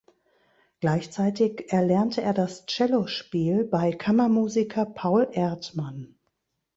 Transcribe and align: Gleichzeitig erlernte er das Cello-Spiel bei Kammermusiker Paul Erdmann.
Gleichzeitig 0.79 1.71
erlernte 1.71 2.23
er 2.23 2.33
das 2.33 2.65
Cello-Spiel 2.65 3.65
bei 3.65 3.91
Kammermusiker 3.91 4.85
Paul 4.87 5.27
Erdmann. 5.31 6.15